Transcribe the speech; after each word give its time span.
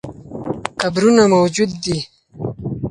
قبرونه 0.81 1.23
موجود 1.33 1.71
دي. 1.83 1.97